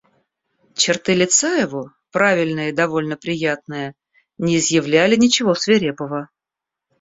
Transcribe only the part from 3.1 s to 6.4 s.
приятные, не изъявляли ничего свирепого.